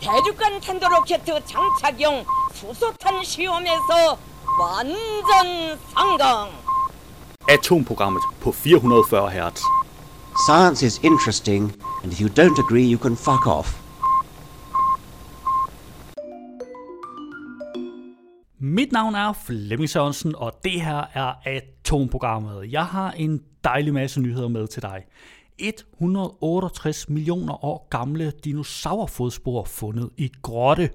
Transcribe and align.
대륙간 0.00 0.60
탄도로켓 0.60 1.24
장착용 1.24 2.24
수소탄 2.52 3.22
시험에서 3.24 4.18
완전 4.60 5.78
성공. 5.94 6.50
Atomprogrammet 7.48 8.22
på 8.40 8.52
440 8.52 9.30
Hz. 9.30 9.62
Science 10.46 10.82
is 10.82 11.00
interesting, 11.02 11.72
and 12.02 12.12
if 12.12 12.20
you 12.20 12.28
don't 12.28 12.58
agree, 12.58 12.84
you 12.84 12.98
can 12.98 13.16
fuck 13.16 13.46
off. 13.46 13.86
Mit 18.58 18.92
navn 18.92 19.14
er 19.14 19.32
Flemming 19.32 19.90
Sørensen, 19.90 20.34
og 20.34 20.52
det 20.64 20.80
her 20.80 21.04
er 21.14 21.34
Atomprogrammet. 21.44 22.72
Jeg 22.72 22.86
har 22.86 23.10
en 23.10 23.42
dejlig 23.64 23.94
masse 23.94 24.20
nyheder 24.20 24.48
med 24.48 24.66
til 24.66 24.82
dig. 24.82 25.04
168 25.61 27.09
millioner 27.09 27.65
år 27.65 27.87
gamle 27.89 28.31
dinosaurfodspor 28.43 29.63
fundet 29.63 30.09
i 30.17 30.31
grotte. 30.41 30.89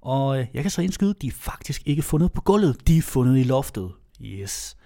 Og 0.00 0.40
øh, 0.40 0.46
jeg 0.54 0.62
kan 0.62 0.70
så 0.70 0.82
indskyde, 0.82 1.14
de 1.22 1.26
er 1.26 1.32
faktisk 1.32 1.82
ikke 1.86 2.02
fundet 2.02 2.32
på 2.32 2.40
gulvet, 2.40 2.88
de 2.88 2.98
er 2.98 3.02
fundet 3.02 3.38
i 3.38 3.42
loftet. 3.42 3.92
Yes. 4.22 4.76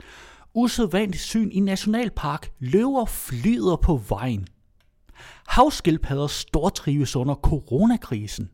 Usædvanligt 0.54 1.22
syn 1.22 1.50
i 1.50 1.60
Nationalpark. 1.60 2.52
Løver 2.58 3.04
flyder 3.04 3.76
på 3.76 3.96
vejen. 4.08 4.46
Havskildpadder 5.46 6.26
stortrives 6.26 7.16
under 7.16 7.34
coronakrisen. 7.34 8.50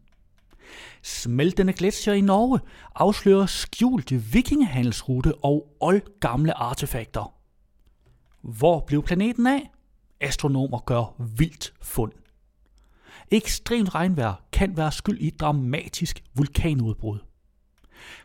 Smeltende 1.02 1.72
gletsjer 1.72 2.14
i 2.14 2.20
Norge 2.20 2.60
afslører 2.94 3.46
skjulte 3.46 4.16
vikingehandelsrute 4.16 5.34
og 5.44 5.76
oldgamle 5.80 6.54
artefakter. 6.54 7.34
Hvor 8.42 8.84
blev 8.86 9.02
planeten 9.02 9.46
af? 9.46 9.70
Astronomer 10.20 10.78
gør 10.78 11.14
vildt 11.18 11.74
fund. 11.82 12.12
Ekstremt 13.30 13.94
regnvejr 13.94 14.34
kan 14.52 14.76
være 14.76 14.92
skyld 14.92 15.18
i 15.18 15.30
dramatisk 15.30 16.22
vulkanudbrud. 16.34 17.18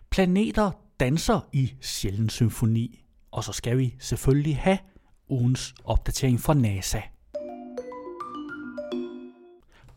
Planeter 0.09 0.71
danser 0.99 1.39
i 1.53 1.73
sjælden 1.81 2.29
symfoni. 2.29 3.01
Og 3.31 3.43
så 3.43 3.53
skal 3.53 3.77
vi 3.77 3.95
selvfølgelig 3.99 4.57
have 4.57 4.77
ugens 5.29 5.75
opdatering 5.83 6.39
fra 6.39 6.53
NASA. 6.53 7.01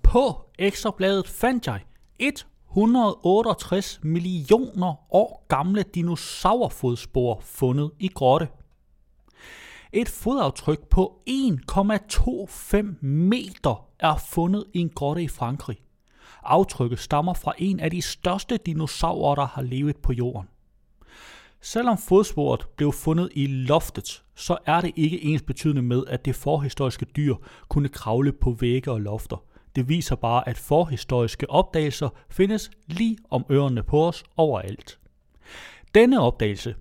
På 0.03 0.51
ekstrabladet 0.59 1.29
fandt 1.29 1.67
jeg 1.67 1.81
168 2.71 4.01
millioner 4.03 5.15
år 5.15 5.47
gamle 5.49 5.83
dinosaurfodspor 5.83 7.41
fundet 7.43 7.91
i 7.99 8.09
grotte. 8.09 8.49
Et 9.93 10.09
fodaftryk 10.09 10.89
på 10.89 11.23
1,25 11.31 13.07
meter 13.07 13.89
er 13.99 14.17
fundet 14.17 14.65
i 14.75 14.79
en 14.79 14.91
grotte 14.91 15.23
i 15.23 15.29
Frankrig. 15.29 15.77
Aftrykket 16.43 16.99
stammer 16.99 17.35
fra 17.35 17.53
en 17.59 17.81
af 17.81 17.91
de 17.91 18.03
største 18.03 18.57
dinosaurer, 18.57 19.35
der 19.35 19.47
har 19.47 19.63
levet 19.63 19.97
på 19.97 20.13
jorden. 20.13 20.49
Selvom 21.61 21.99
fodsporet 21.99 22.67
blev 22.77 22.93
fundet 22.93 23.29
i 23.35 23.47
loftet, 23.47 24.23
så 24.35 24.59
er 24.67 24.81
det 24.81 24.93
ikke 24.97 25.25
ens 25.25 25.43
betydende 25.43 25.83
med, 25.83 26.05
at 26.07 26.25
det 26.25 26.35
forhistoriske 26.35 27.05
dyr 27.05 27.35
kunne 27.69 27.89
kravle 27.89 28.33
på 28.33 28.51
vægge 28.51 28.93
og 28.93 29.01
lofter. 29.01 29.45
Det 29.77 29.89
viser 29.89 30.17
bare, 30.17 30.49
at 30.49 30.59
forhistoriske 30.59 31.51
opdagelser 31.51 32.09
findes 32.31 32.71
lige 32.87 33.19
om 33.31 33.45
ørerne 33.51 33.83
på 33.83 34.09
os 34.09 34.25
overalt. 34.37 34.99
Denne 35.95 36.21
opdagelse 36.21 36.75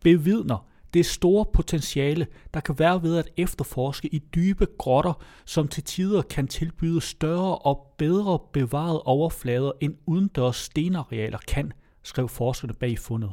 bevidner 0.00 0.66
det 0.94 1.06
store 1.06 1.46
potentiale, 1.52 2.26
der 2.54 2.60
kan 2.60 2.78
være 2.78 3.02
ved 3.02 3.16
at 3.16 3.30
efterforske 3.36 4.08
i 4.08 4.18
dybe 4.18 4.66
grotter, 4.78 5.22
som 5.44 5.68
til 5.68 5.84
tider 5.84 6.22
kan 6.22 6.48
tilbyde 6.48 7.00
større 7.00 7.58
og 7.58 7.94
bedre 7.98 8.38
bevarede 8.52 9.02
overflader 9.02 9.72
end 9.80 9.94
udendørs 10.06 10.56
stenarealer 10.56 11.38
kan, 11.48 11.72
skrev 12.02 12.28
forskerne 12.28 12.74
bag 12.74 12.98
fundet. 12.98 13.32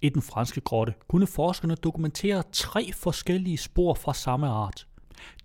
I 0.00 0.08
den 0.08 0.22
franske 0.22 0.60
grotte 0.60 0.94
kunne 1.08 1.26
forskerne 1.26 1.74
dokumentere 1.74 2.42
tre 2.52 2.92
forskellige 2.92 3.58
spor 3.58 3.94
fra 3.94 4.14
samme 4.14 4.46
art. 4.46 4.86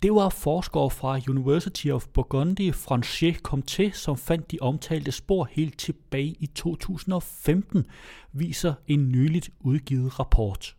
Det 0.02 0.12
var 0.12 0.28
forskere 0.28 0.90
fra 0.90 1.20
University 1.28 1.86
of 1.86 2.06
Burgundy 2.14 2.74
Franche 2.74 3.36
Comté, 3.48 3.92
som 3.92 4.16
fandt 4.16 4.50
de 4.50 4.58
omtalte 4.60 5.12
spor 5.12 5.48
helt 5.50 5.78
tilbage 5.78 6.36
i 6.40 6.46
2015, 6.46 7.86
viser 8.32 8.74
en 8.86 9.08
nyligt 9.08 9.50
udgivet 9.60 10.20
rapport. 10.20 10.74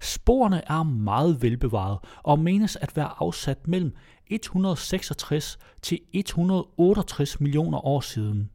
Sporene 0.00 0.62
er 0.68 0.82
meget 0.82 1.42
velbevaret 1.42 1.98
og 2.22 2.38
menes 2.38 2.76
at 2.76 2.96
være 2.96 3.12
afsat 3.18 3.68
mellem 3.68 3.94
166 4.26 5.58
til 5.82 5.98
168 6.12 7.40
millioner 7.40 7.86
år 7.86 8.00
siden. 8.00 8.50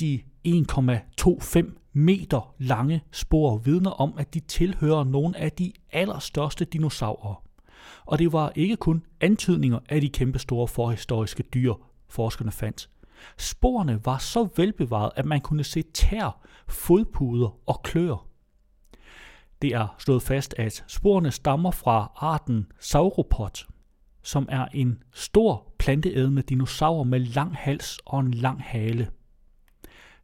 De 0.00 0.20
1,25 0.48 1.62
meter 1.92 2.54
lange 2.58 3.02
spor 3.12 3.56
vidner 3.56 3.90
om, 3.90 4.14
at 4.18 4.34
de 4.34 4.40
tilhører 4.40 5.04
nogle 5.04 5.36
af 5.36 5.52
de 5.52 5.72
allerstørste 5.92 6.64
dinosaurer. 6.64 7.42
Og 8.04 8.18
det 8.18 8.32
var 8.32 8.52
ikke 8.54 8.76
kun 8.76 9.04
antydninger 9.20 9.78
af 9.88 10.00
de 10.00 10.08
kæmpestore 10.08 10.68
forhistoriske 10.68 11.42
dyr, 11.42 11.74
forskerne 12.08 12.52
fandt. 12.52 12.90
Sporene 13.38 14.00
var 14.04 14.18
så 14.18 14.48
velbevaret, 14.56 15.10
at 15.16 15.26
man 15.26 15.40
kunne 15.40 15.64
se 15.64 15.82
tær, 15.82 16.46
fodpuder 16.68 17.58
og 17.66 17.82
klør. 17.82 18.26
Det 19.64 19.72
er 19.74 19.94
slået 19.98 20.22
fast, 20.22 20.54
at 20.58 20.84
sporene 20.86 21.30
stammer 21.30 21.70
fra 21.70 22.12
arten 22.16 22.66
Sauropod, 22.80 23.64
som 24.22 24.48
er 24.50 24.66
en 24.74 25.02
stor 25.12 25.72
planteædende 25.78 26.42
dinosaur 26.42 27.04
med 27.04 27.20
lang 27.20 27.56
hals 27.56 27.98
og 28.06 28.20
en 28.20 28.34
lang 28.34 28.62
hale. 28.62 29.10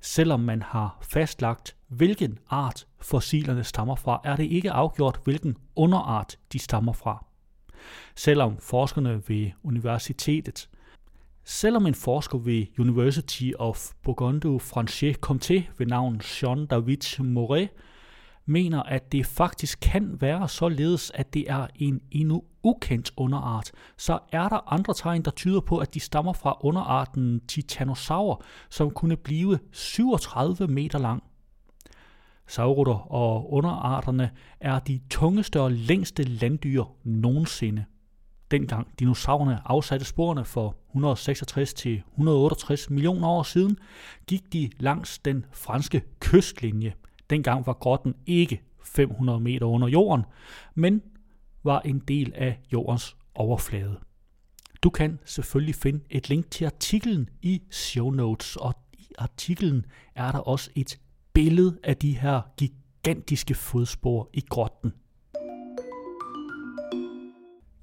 Selvom 0.01 0.41
man 0.41 0.63
har 0.63 0.99
fastlagt, 1.03 1.77
hvilken 1.89 2.39
art 2.51 2.87
fossilerne 2.99 3.65
stammer 3.65 3.95
fra, 3.95 4.21
er 4.25 4.37
det 4.37 4.45
ikke 4.45 4.71
afgjort, 4.71 5.21
hvilken 5.25 5.57
underart 5.77 6.39
de 6.53 6.59
stammer 6.59 6.93
fra. 6.93 7.25
Selvom 8.17 8.59
forskerne 8.59 9.23
ved 9.29 9.51
universitetet 9.63 10.69
Selvom 11.45 11.87
en 11.87 11.95
forsker 11.95 12.39
ved 12.39 12.67
University 12.79 13.51
of 13.59 13.91
Burgundy 14.03 14.61
Franche 14.61 15.15
kom 15.15 15.39
til 15.39 15.69
ved 15.79 15.87
navn 15.87 16.21
Jean 16.43 16.67
David 16.67 17.23
Moret 17.23 17.69
mener, 18.47 18.83
at 18.83 19.13
det 19.13 19.27
faktisk 19.27 19.79
kan 19.81 20.17
være 20.21 20.49
således, 20.49 21.13
at 21.15 21.35
det 21.35 21.51
er 21.51 21.67
en 21.75 22.01
endnu 22.11 22.43
ukendt 22.63 23.13
underart, 23.17 23.73
så 23.97 24.19
er 24.33 24.49
der 24.49 24.73
andre 24.73 24.95
tegn, 24.95 25.23
der 25.23 25.31
tyder 25.31 25.61
på, 25.61 25.79
at 25.79 25.95
de 25.95 26.01
stammer 26.01 26.33
fra 26.33 26.57
underarten 26.61 27.41
Titanosaur, 27.49 28.43
som 28.71 28.91
kunne 28.91 29.17
blive 29.17 29.59
37 29.73 30.67
meter 30.67 30.99
lang. 30.99 31.23
Saurutter 32.47 33.13
og 33.13 33.53
underarterne 33.53 34.31
er 34.61 34.79
de 34.79 35.01
tungeste 35.11 35.61
og 35.61 35.73
længste 35.73 36.23
landdyr 36.23 36.85
nogensinde. 37.05 37.85
Dengang 38.51 38.89
dinosaurerne 38.99 39.61
afsatte 39.65 40.07
sporene 40.07 40.45
for 40.45 40.77
166 40.89 41.75
til 41.75 42.03
168 42.13 42.91
millioner 42.91 43.29
år 43.29 43.43
siden, 43.43 43.79
gik 44.27 44.53
de 44.53 44.71
langs 44.79 45.19
den 45.19 45.45
franske 45.53 46.03
kystlinje– 46.21 46.95
Dengang 47.31 47.67
var 47.67 47.73
grotten 47.73 48.15
ikke 48.27 48.63
500 48.85 49.41
meter 49.41 49.67
under 49.67 49.89
jorden, 49.89 50.25
men 50.75 51.03
var 51.65 51.81
en 51.81 51.99
del 51.99 52.33
af 52.35 52.61
jordens 52.73 53.17
overflade. 53.35 54.01
Du 54.83 54.91
kan 54.91 55.19
selvfølgelig 55.25 55.75
finde 55.75 56.01
et 56.11 56.29
link 56.29 56.51
til 56.51 56.65
artiklen 56.65 57.29
i 57.43 57.63
show 57.71 58.11
notes, 58.11 58.57
og 58.57 58.75
i 58.93 59.07
artiklen 59.19 59.87
er 60.15 60.33
der 60.33 60.39
også 60.39 60.71
et 60.77 61.01
billede 61.33 61.79
af 61.85 61.97
de 61.97 62.19
her 62.19 62.41
gigantiske 62.57 63.55
fodspor 63.55 64.31
i 64.33 64.45
grotten. 64.49 64.93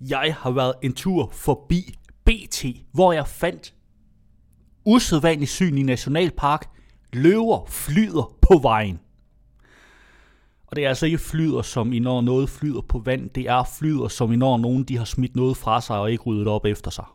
Jeg 0.01 0.35
har 0.39 0.51
været 0.51 0.73
en 0.83 0.93
tur 0.93 1.29
forbi 1.31 1.97
BT, 2.25 2.65
hvor 2.91 3.13
jeg 3.13 3.27
fandt 3.27 3.75
usædvanligt 4.85 5.51
syn 5.51 5.77
i 5.77 5.83
Nationalpark. 5.83 6.69
Løver 7.13 7.65
flyder 7.65 8.35
på 8.41 8.59
vejen. 8.61 8.99
Og 10.67 10.75
det 10.75 10.85
er 10.85 10.89
altså 10.89 11.05
ikke 11.05 11.17
flyder, 11.17 11.61
som 11.61 11.93
i 11.93 11.99
når 11.99 12.21
noget 12.21 12.49
flyder 12.49 12.81
på 12.81 12.99
vand. 12.99 13.29
Det 13.29 13.49
er 13.49 13.63
flyder, 13.77 14.07
som 14.07 14.31
i 14.31 14.35
når 14.35 14.57
nogen 14.57 14.83
de 14.83 14.97
har 14.97 15.05
smidt 15.05 15.35
noget 15.35 15.57
fra 15.57 15.81
sig 15.81 15.99
og 15.99 16.11
ikke 16.11 16.23
ryddet 16.23 16.47
op 16.47 16.65
efter 16.65 16.91
sig. 16.91 17.05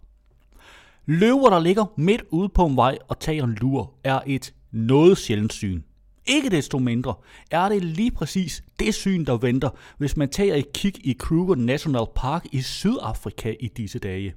Løver, 1.07 1.51
der 1.51 1.61
ligger 1.61 1.85
midt 1.97 2.23
ude 2.31 2.49
på 2.49 2.67
en 2.67 2.77
vej 2.77 2.99
og 3.09 3.19
tager 3.19 3.45
en 3.45 3.55
lur, 3.55 3.95
er 4.05 4.21
et 4.27 4.55
noget 4.71 5.19
sjældent 5.19 5.53
syn. 5.53 5.83
Ikke 6.27 6.51
desto 6.51 6.79
mindre 6.79 7.15
er 7.51 7.69
det 7.69 7.85
lige 7.85 8.11
præcis 8.11 8.65
det 8.79 8.95
syn, 8.95 9.25
der 9.25 9.37
venter, 9.37 9.71
hvis 9.99 10.17
man 10.17 10.29
tager 10.29 10.55
et 10.55 10.73
kig 10.73 11.07
i 11.07 11.17
Kruger 11.19 11.55
National 11.55 12.07
Park 12.15 12.47
i 12.53 12.63
Sydafrika 12.63 13.55
i 13.61 13.69
disse 13.69 13.99
dage. 13.99 14.35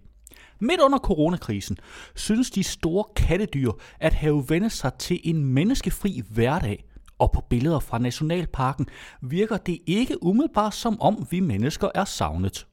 Midt 0.59 0.81
under 0.81 0.97
coronakrisen 0.97 1.77
synes 2.15 2.51
de 2.51 2.63
store 2.63 3.03
kattedyr 3.15 3.71
at 3.99 4.13
have 4.13 4.49
vendt 4.49 4.73
sig 4.73 4.93
til 4.93 5.19
en 5.23 5.45
menneskefri 5.45 6.21
hverdag– 6.29 6.83
og 7.19 7.31
på 7.31 7.41
billeder 7.49 7.79
fra 7.79 7.97
Nationalparken 7.97 8.87
virker 9.21 9.57
det 9.57 9.79
ikke 9.87 10.23
umiddelbart 10.23 10.75
som 10.75 11.01
om 11.01 11.27
vi 11.31 11.39
mennesker 11.39 11.89
er 11.95 12.05
savnet. 12.05 12.67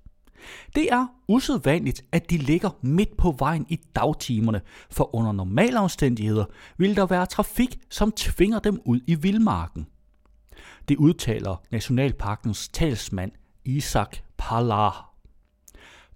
Det 0.74 0.92
er 0.92 1.06
usædvanligt, 1.28 2.04
at 2.12 2.30
de 2.30 2.36
ligger 2.36 2.70
midt 2.82 3.16
på 3.16 3.34
vejen 3.38 3.66
i 3.68 3.80
dagtimerne, 3.96 4.60
for 4.90 5.14
under 5.14 5.32
normale 5.32 5.80
omstændigheder 5.80 6.44
vil 6.76 6.96
der 6.96 7.06
være 7.06 7.26
trafik, 7.26 7.78
som 7.90 8.12
tvinger 8.12 8.58
dem 8.58 8.80
ud 8.84 9.00
i 9.06 9.14
vildmarken. 9.14 9.86
Det 10.88 10.96
udtaler 10.96 11.62
Nationalparkens 11.70 12.68
talsmand 12.68 13.32
Isak 13.64 14.16
Palar. 14.38 15.14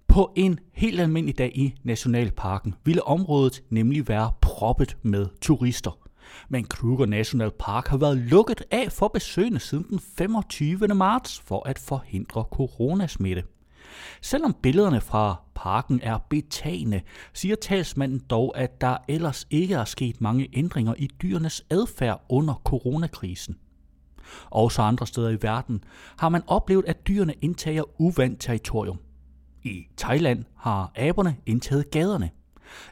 På 0.07 0.33
en 0.35 0.59
helt 0.73 0.99
almindelig 0.99 1.37
dag 1.37 1.57
i 1.57 1.73
Nationalparken 1.83 2.75
ville 2.85 3.03
området 3.03 3.63
nemlig 3.69 4.07
være 4.07 4.33
proppet 4.41 4.97
med 5.01 5.27
turister. 5.41 6.06
Men 6.49 6.63
Kruger 6.63 7.05
National 7.05 7.51
Park 7.59 7.87
har 7.87 7.97
været 7.97 8.17
lukket 8.17 8.63
af 8.71 8.91
for 8.91 9.07
besøgende 9.07 9.59
siden 9.59 9.85
den 9.89 9.99
25. 9.99 10.87
marts 10.87 11.39
for 11.39 11.67
at 11.67 11.79
forhindre 11.79 12.45
coronasmitte. 12.51 13.43
Selvom 14.21 14.55
billederne 14.61 15.01
fra 15.01 15.35
parken 15.55 15.99
er 16.03 16.17
betagende, 16.29 17.01
siger 17.33 17.55
talsmanden 17.55 18.19
dog, 18.29 18.57
at 18.57 18.81
der 18.81 18.97
ellers 19.07 19.47
ikke 19.49 19.75
er 19.75 19.85
sket 19.85 20.21
mange 20.21 20.49
ændringer 20.53 20.93
i 20.97 21.07
dyrenes 21.21 21.65
adfærd 21.69 22.25
under 22.29 22.53
coronakrisen. 22.65 23.57
Også 24.49 24.81
andre 24.81 25.07
steder 25.07 25.29
i 25.29 25.37
verden 25.41 25.83
har 26.17 26.29
man 26.29 26.43
oplevet, 26.47 26.85
at 26.85 27.07
dyrene 27.07 27.33
indtager 27.41 28.01
uvandt 28.01 28.41
territorium. 28.41 28.99
I 29.63 29.87
Thailand 29.97 30.43
har 30.55 30.91
aberne 30.95 31.37
indtaget 31.45 31.91
gaderne. 31.91 32.29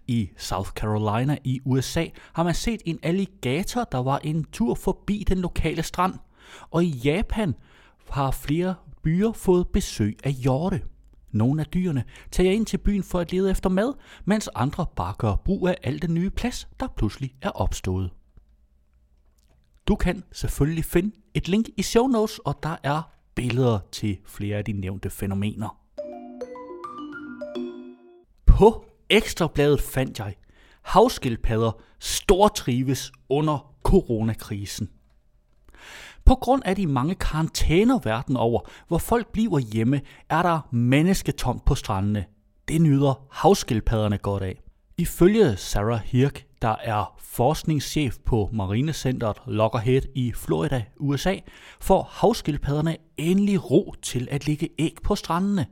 I 0.08 0.30
South 0.38 0.70
Carolina 0.70 1.38
i 1.44 1.60
USA 1.66 2.06
har 2.34 2.44
man 2.44 2.56
set 2.56 2.82
en 2.86 3.00
alligator, 3.04 3.84
der 3.84 3.98
var 3.98 4.20
en 4.24 4.44
tur 4.44 4.76
forbi 4.76 5.26
den 5.28 5.38
lokale 5.38 5.84
strand. 5.84 6.14
Og 6.72 6.84
i 6.84 6.90
Japan 6.90 7.56
har 8.10 8.32
flere 8.32 8.76
byer 9.04 9.32
fået 9.32 9.68
besøg 9.68 10.18
af 10.24 10.34
hjorte. 10.34 10.82
Nogle 11.32 11.62
af 11.62 11.68
dyrene 11.68 12.04
tager 12.32 12.52
ind 12.52 12.66
til 12.66 12.78
byen 12.78 13.04
for 13.04 13.20
at 13.20 13.32
lede 13.32 13.52
efter 13.52 13.70
mad, 13.70 13.94
mens 14.26 14.50
andre 14.56 14.86
bare 14.96 15.14
gør 15.18 15.36
brug 15.36 15.68
af 15.68 15.78
al 15.84 16.02
den 16.02 16.14
nye 16.14 16.30
plads, 16.30 16.68
der 16.80 16.88
pludselig 16.98 17.36
er 17.42 17.50
opstået. 17.50 18.12
Du 19.88 19.96
kan 19.96 20.24
selvfølgelig 20.32 20.86
finde 20.86 21.16
et 21.34 21.48
link 21.48 21.70
i 21.78 21.84
show 21.84 22.08
notes, 22.08 22.40
og 22.40 22.64
der 22.64 22.76
er 22.84 23.02
billeder 23.36 23.80
til 23.92 24.18
flere 24.26 24.58
af 24.58 24.66
de 24.66 24.72
nævnte 24.74 25.10
fænomener. 25.10 25.82
På 28.46 28.86
Ekstrabladet 29.10 29.82
fandt 29.82 30.20
jeg, 30.20 30.36
havskildpadder 30.82 31.72
stortrives 32.00 33.12
under 33.30 33.76
coronakrisen. 33.84 34.90
På 36.26 36.36
grund 36.36 36.62
af 36.66 36.76
de 36.76 36.88
mange 36.88 37.16
karantæner 37.16 38.00
verden 38.04 38.38
over, 38.38 38.62
hvor 38.88 38.98
folk 38.98 39.32
bliver 39.32 39.60
hjemme, 39.60 40.02
er 40.30 40.42
der 40.42 40.60
mennesketomt 40.72 41.66
på 41.66 41.76
strandene. 41.76 42.26
Det 42.68 42.82
nyder 42.82 43.28
havskildpadderne 43.32 44.18
godt 44.18 44.44
af. 44.44 44.62
Ifølge 44.98 45.58
Sarah 45.58 46.02
Hirk, 46.06 46.46
der 46.62 46.76
er 46.84 47.16
forskningschef 47.20 48.18
på 48.26 48.50
Marinecentret 48.54 49.38
Loggerhead 49.48 50.02
i 50.16 50.34
Florida, 50.34 50.86
USA, 50.98 51.36
får 51.82 52.10
havskildpadderne 52.12 52.98
endelig 53.18 53.72
ro 53.72 53.94
til 54.02 54.28
at 54.32 54.46
ligge 54.46 54.70
æg 54.80 54.96
på 55.04 55.16
strandene. 55.16 55.66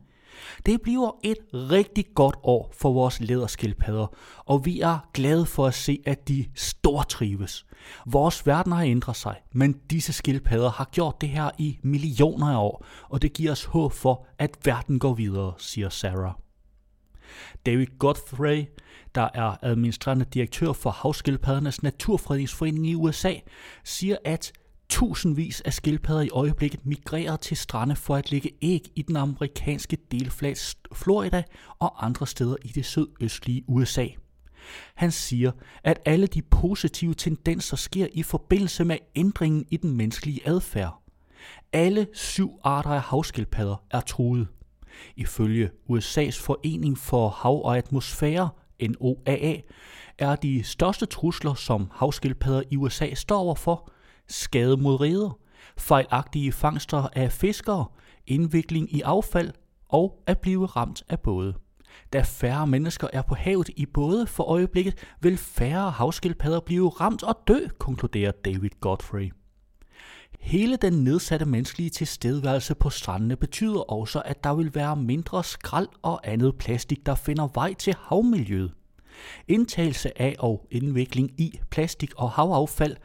Det 0.65 0.81
bliver 0.81 1.11
et 1.23 1.37
rigtig 1.53 2.05
godt 2.15 2.35
år 2.43 2.73
for 2.77 2.93
vores 2.93 3.19
læderskildpadder, 3.19 4.07
og 4.45 4.65
vi 4.65 4.81
er 4.81 5.09
glade 5.13 5.45
for 5.45 5.67
at 5.67 5.73
se, 5.73 5.99
at 6.05 6.27
de 6.27 6.45
stortrives. 6.55 7.65
Vores 8.05 8.47
verden 8.47 8.71
har 8.71 8.83
ændret 8.83 9.15
sig, 9.15 9.35
men 9.51 9.73
disse 9.89 10.13
skildpadder 10.13 10.69
har 10.69 10.89
gjort 10.91 11.21
det 11.21 11.29
her 11.29 11.49
i 11.57 11.79
millioner 11.83 12.47
af 12.47 12.57
år, 12.57 12.85
og 13.09 13.21
det 13.21 13.33
giver 13.33 13.51
os 13.51 13.63
håb 13.63 13.93
for, 13.93 14.25
at 14.39 14.57
verden 14.63 14.99
går 14.99 15.13
videre, 15.13 15.53
siger 15.57 15.89
Sarah. 15.89 16.33
David 17.65 17.87
Godfrey, 17.99 18.65
der 19.15 19.29
er 19.33 19.55
administrerende 19.61 20.25
direktør 20.25 20.73
for 20.73 20.89
Havskildpaddernes 20.89 21.83
Naturfredningsforening 21.83 22.87
i 22.87 22.95
USA, 22.95 23.33
siger, 23.83 24.17
at 24.25 24.51
tusindvis 24.89 25.61
af 25.61 25.73
skildpadder 25.73 26.21
i 26.21 26.29
øjeblikket 26.29 26.85
migrerer 26.85 27.35
til 27.35 27.57
strande 27.57 27.95
for 27.95 28.15
at 28.15 28.31
lægge 28.31 28.51
æg 28.61 28.81
i 28.95 29.01
den 29.01 29.15
amerikanske 29.15 29.97
delflat 30.11 30.75
Florida 30.93 31.43
og 31.79 32.05
andre 32.05 32.27
steder 32.27 32.55
i 32.65 32.67
det 32.67 32.85
sydøstlige 32.85 33.63
USA. 33.67 34.07
Han 34.95 35.11
siger, 35.11 35.51
at 35.83 35.99
alle 36.05 36.27
de 36.27 36.41
positive 36.41 37.13
tendenser 37.13 37.77
sker 37.77 38.07
i 38.13 38.23
forbindelse 38.23 38.85
med 38.85 38.97
ændringen 39.15 39.65
i 39.71 39.77
den 39.77 39.97
menneskelige 39.97 40.47
adfærd. 40.47 41.03
Alle 41.73 42.07
syv 42.13 42.59
arter 42.63 42.89
af 42.89 43.01
havskildpadder 43.01 43.83
er 43.91 44.01
truet. 44.01 44.47
Ifølge 45.15 45.69
USA's 45.89 46.41
Forening 46.41 46.97
for 46.97 47.29
Hav 47.29 47.65
og 47.65 47.77
Atmosfære, 47.77 48.49
NOAA, 48.81 49.55
er 50.17 50.35
de 50.35 50.63
største 50.63 51.05
trusler, 51.05 51.53
som 51.53 51.91
havskildpadder 51.93 52.61
i 52.71 52.77
USA 52.77 53.13
står 53.13 53.37
overfor, 53.37 53.91
skade 54.27 54.77
mod 54.77 55.01
reder, 55.01 55.37
fejlagtige 55.77 56.51
fangster 56.51 57.07
af 57.13 57.31
fiskere, 57.31 57.85
indvikling 58.27 58.93
i 58.95 59.01
affald 59.01 59.51
og 59.89 60.23
at 60.27 60.39
blive 60.39 60.65
ramt 60.65 61.03
af 61.09 61.19
både. 61.19 61.53
Da 62.13 62.21
færre 62.21 62.67
mennesker 62.67 63.07
er 63.13 63.21
på 63.21 63.35
havet 63.35 63.69
i 63.77 63.85
både 63.85 64.27
for 64.27 64.43
øjeblikket, 64.43 64.95
vil 65.21 65.37
færre 65.37 65.91
havskildpadder 65.91 66.59
blive 66.59 66.89
ramt 66.89 67.23
og 67.23 67.37
dø, 67.47 67.59
konkluderer 67.79 68.31
David 68.31 68.69
Godfrey. 68.81 69.31
Hele 70.39 70.75
den 70.75 70.93
nedsatte 70.93 71.45
menneskelige 71.45 71.89
tilstedeværelse 71.89 72.75
på 72.75 72.89
strandene 72.89 73.35
betyder 73.35 73.91
også, 73.91 74.21
at 74.25 74.43
der 74.43 74.53
vil 74.53 74.75
være 74.75 74.95
mindre 74.95 75.43
skrald 75.43 75.87
og 76.01 76.21
andet 76.23 76.57
plastik, 76.57 77.05
der 77.05 77.15
finder 77.15 77.47
vej 77.53 77.73
til 77.73 77.95
havmiljøet. 77.99 78.73
Indtagelse 79.47 80.21
af 80.21 80.35
og 80.39 80.67
indvikling 80.71 81.31
i 81.41 81.59
plastik 81.69 82.13
og 82.15 82.31
havaffald 82.31 82.97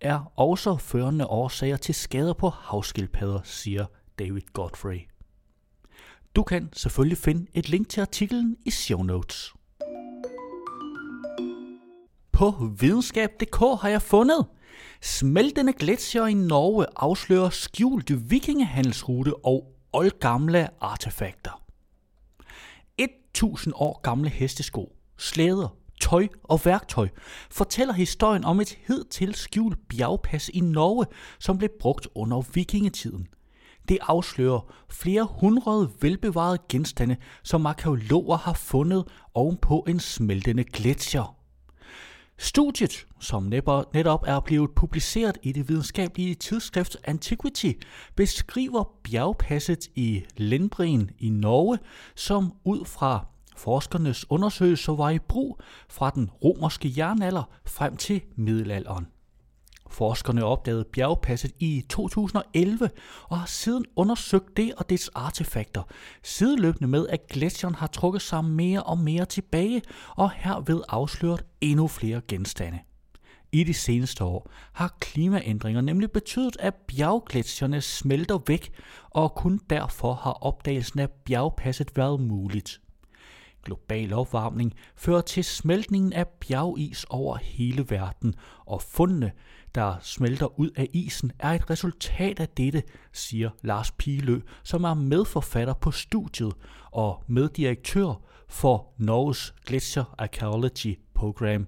er 0.00 0.32
også 0.36 0.76
førende 0.76 1.26
årsager 1.26 1.76
til 1.76 1.94
skader 1.94 2.32
på 2.32 2.48
havskildpadder, 2.48 3.40
siger 3.44 3.86
David 4.18 4.42
Godfrey. 4.52 5.00
Du 6.36 6.42
kan 6.42 6.68
selvfølgelig 6.72 7.18
finde 7.18 7.46
et 7.54 7.68
link 7.68 7.88
til 7.88 8.00
artiklen 8.00 8.56
i 8.64 8.70
show 8.70 9.02
notes. 9.02 9.52
På 12.32 12.54
videnskab.dk 12.78 13.58
har 13.80 13.88
jeg 13.88 14.02
fundet 14.02 14.46
Smeltende 15.02 15.72
gletsjer 15.72 16.26
i 16.26 16.34
Norge 16.34 16.86
afslører 16.96 17.50
skjulte 17.50 18.20
vikingehandelsrute 18.20 19.46
og 19.46 19.72
oldgamle 19.92 20.68
artefakter. 20.80 21.64
1000 23.34 23.74
år 23.76 24.00
gamle 24.02 24.28
hestesko, 24.28 24.96
slæder, 25.24 25.76
tøj 26.00 26.28
og 26.42 26.60
værktøj 26.64 27.08
fortæller 27.50 27.94
historien 27.94 28.44
om 28.44 28.60
et 28.60 28.78
hidtil 28.86 29.34
skjult 29.34 29.78
bjergpas 29.88 30.50
i 30.54 30.60
Norge, 30.60 31.06
som 31.38 31.58
blev 31.58 31.70
brugt 31.80 32.08
under 32.14 32.42
vikingetiden. 32.54 33.26
Det 33.88 33.98
afslører 34.02 34.74
flere 34.90 35.28
hundrede 35.40 35.90
velbevarede 36.00 36.58
genstande, 36.68 37.16
som 37.42 37.66
arkeologer 37.66 38.36
har 38.36 38.52
fundet 38.52 39.04
ovenpå 39.34 39.84
en 39.88 40.00
smeltende 40.00 40.64
gletsjer. 40.64 41.36
Studiet, 42.38 43.06
som 43.20 43.42
netop 43.42 44.24
er 44.26 44.40
blevet 44.40 44.70
publiceret 44.76 45.38
i 45.42 45.52
det 45.52 45.68
videnskabelige 45.68 46.34
tidsskrift 46.34 46.96
Antiquity, 47.04 47.72
beskriver 48.16 48.84
bjergpasset 49.02 49.88
i 49.94 50.24
Lindbrin 50.36 51.10
i 51.18 51.30
Norge, 51.30 51.78
som 52.14 52.52
ud 52.64 52.84
fra 52.84 53.26
forskernes 53.54 54.30
undersøgelser 54.30 54.92
var 54.92 55.10
i 55.10 55.18
brug 55.18 55.60
fra 55.88 56.10
den 56.10 56.30
romerske 56.44 56.92
jernalder 56.96 57.50
frem 57.66 57.96
til 57.96 58.22
middelalderen. 58.36 59.06
Forskerne 59.90 60.44
opdagede 60.44 60.84
bjergpasset 60.84 61.52
i 61.58 61.84
2011 61.88 62.90
og 63.28 63.38
har 63.38 63.46
siden 63.46 63.84
undersøgt 63.96 64.56
det 64.56 64.74
og 64.76 64.90
dets 64.90 65.10
artefakter, 65.14 65.82
sideløbende 66.22 66.88
med 66.88 67.06
at 67.08 67.28
gletsjeren 67.28 67.74
har 67.74 67.86
trukket 67.86 68.22
sig 68.22 68.44
mere 68.44 68.82
og 68.82 68.98
mere 68.98 69.24
tilbage 69.24 69.82
og 70.16 70.30
herved 70.30 70.82
afsløret 70.88 71.44
endnu 71.60 71.88
flere 71.88 72.20
genstande. 72.28 72.78
I 73.52 73.64
de 73.64 73.74
seneste 73.74 74.24
år 74.24 74.50
har 74.72 74.96
klimaændringer 75.00 75.80
nemlig 75.80 76.10
betydet, 76.10 76.56
at 76.60 76.74
bjerggletsjerne 76.74 77.80
smelter 77.80 78.38
væk, 78.46 78.72
og 79.10 79.34
kun 79.34 79.60
derfor 79.70 80.14
har 80.14 80.32
opdagelsen 80.32 81.00
af 81.00 81.10
bjergpasset 81.10 81.96
været 81.96 82.20
muligt. 82.20 82.80
Global 83.64 84.12
opvarmning 84.12 84.74
fører 84.96 85.20
til 85.20 85.44
smeltningen 85.44 86.12
af 86.12 86.26
bjergis 86.28 87.04
over 87.10 87.36
hele 87.36 87.90
verden, 87.90 88.34
og 88.66 88.82
fundene, 88.82 89.32
der 89.74 89.96
smelter 90.02 90.60
ud 90.60 90.70
af 90.76 90.88
isen, 90.92 91.32
er 91.38 91.50
et 91.50 91.70
resultat 91.70 92.40
af 92.40 92.48
dette, 92.48 92.82
siger 93.12 93.50
Lars 93.62 93.90
Pilø, 93.90 94.40
som 94.62 94.84
er 94.84 94.94
medforfatter 94.94 95.74
på 95.74 95.90
studiet 95.90 96.52
og 96.90 97.24
meddirektør 97.26 98.20
for 98.48 98.92
Norges 98.98 99.54
Glacier 99.66 100.14
Archaeology 100.18 100.98
Program. 101.14 101.66